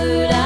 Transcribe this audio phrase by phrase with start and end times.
[0.00, 0.39] ら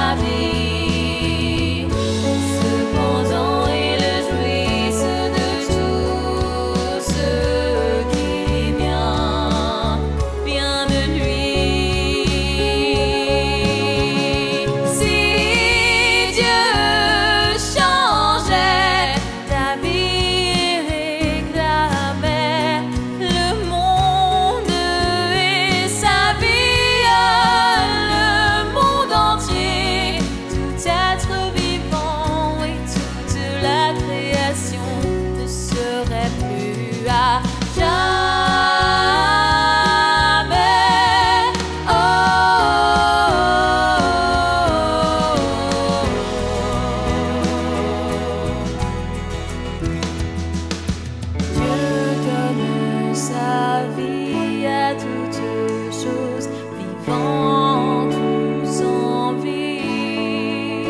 [57.07, 60.87] Dans tout son vie,